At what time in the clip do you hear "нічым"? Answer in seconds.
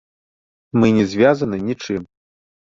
1.71-2.11